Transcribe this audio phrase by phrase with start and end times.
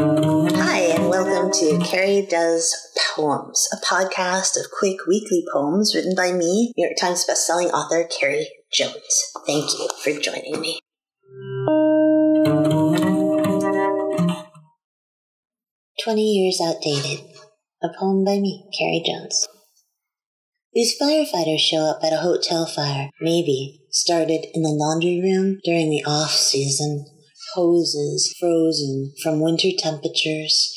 [0.00, 2.74] Hi, and welcome to Carrie Does
[3.14, 8.04] Poems, a podcast of quick weekly poems written by me, New York Times bestselling author
[8.04, 9.32] Carrie Jones.
[9.46, 10.80] Thank you for joining me.
[16.02, 17.26] Twenty Years Outdated,
[17.82, 19.46] a poem by me, Carrie Jones.
[20.72, 25.90] These firefighters show up at a hotel fire, maybe started in the laundry room during
[25.90, 27.04] the off season.
[27.54, 30.76] Hoses frozen from winter temperatures,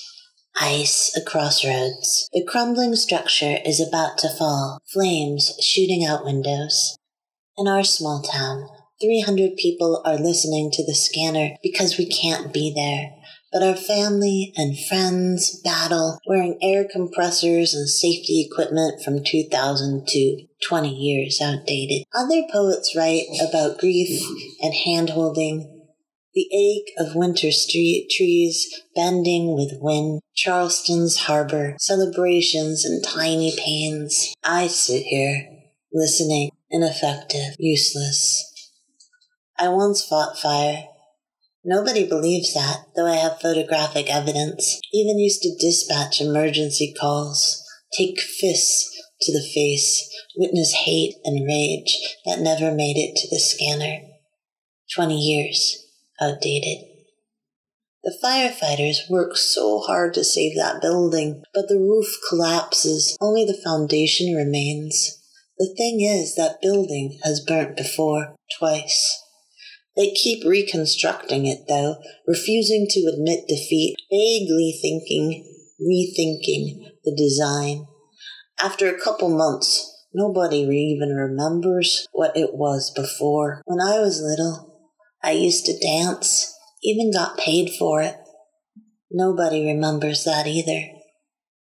[0.59, 2.29] ice across roads.
[2.33, 6.97] The crumbling structure is about to fall, flames shooting out windows.
[7.57, 8.67] In our small town,
[9.01, 13.11] 300 people are listening to the scanner because we can't be there
[13.53, 20.89] but our family and friends battle wearing air compressors and safety equipment from 2002, 20
[20.89, 22.03] years outdated.
[22.15, 24.23] Other poets write about grief
[24.61, 25.82] and handholding,
[26.33, 34.33] the ache of winter street trees bending with wind, Charleston's harbor, celebrations and tiny pains.
[34.43, 35.47] I sit here,
[35.93, 38.51] listening, ineffective, useless.
[39.59, 40.85] I once fought fire
[41.65, 44.81] Nobody believes that, though I have photographic evidence.
[44.91, 47.63] Even used to dispatch emergency calls,
[47.97, 53.39] take fists to the face, witness hate and rage that never made it to the
[53.39, 54.01] scanner.
[54.93, 55.83] Twenty years
[56.23, 56.85] outdated.
[58.03, 63.61] The firefighters work so hard to save that building, but the roof collapses, only the
[63.63, 65.21] foundation remains.
[65.57, 69.21] The thing is, that building has burnt before, twice.
[69.95, 71.95] They keep reconstructing it, though,
[72.27, 75.45] refusing to admit defeat, vaguely thinking,
[75.79, 77.85] rethinking the design.
[78.61, 83.61] After a couple months, nobody even remembers what it was before.
[83.65, 84.72] When I was little,
[85.23, 88.15] I used to dance, even got paid for it.
[89.09, 90.89] Nobody remembers that either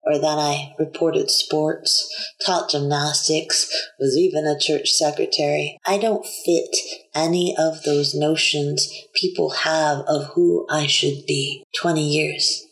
[0.03, 2.09] or that I reported sports,
[2.43, 5.77] taught gymnastics, was even a church secretary.
[5.85, 6.75] I don't fit
[7.13, 11.63] any of those notions people have of who I should be.
[11.79, 12.65] 20 years.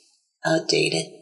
[0.46, 1.19] Outdated.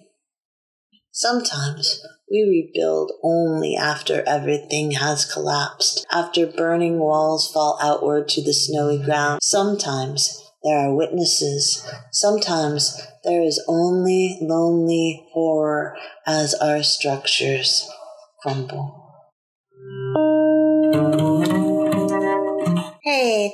[1.18, 8.54] Sometimes we rebuild only after everything has collapsed, after burning walls fall outward to the
[8.54, 9.42] snowy ground.
[9.42, 11.84] Sometimes there are witnesses.
[12.12, 15.98] Sometimes there is only lonely horror
[16.28, 17.90] as our structures
[18.40, 19.07] crumble.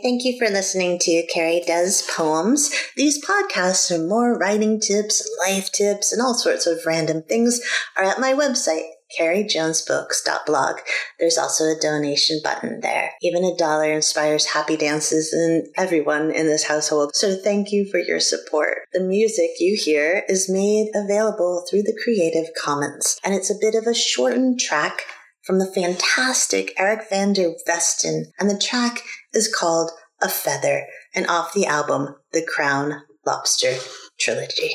[0.04, 2.70] Thank you for listening to Carrie Does Poems.
[2.98, 7.62] These podcasts are more writing tips, life tips, and all sorts of random things
[7.98, 10.80] are at my website, carriejonesbooks.blog.
[11.20, 13.12] There's also a donation button there.
[13.22, 17.16] Even a dollar inspires happy dances in everyone in this household.
[17.16, 18.80] So thank you for your support.
[18.92, 23.74] The music you hear is made available through the Creative Commons, and it's a bit
[23.74, 25.04] of a shortened track
[25.44, 31.28] from the fantastic Eric van der Vesten, and the track is called A Feather, and
[31.28, 33.76] off the album The Crown Lobster
[34.20, 34.74] Trilogy.